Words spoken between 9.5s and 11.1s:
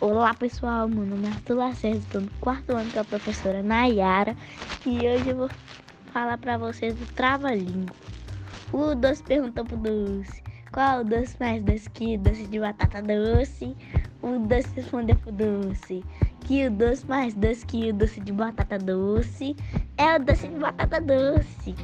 pro doce, qual é o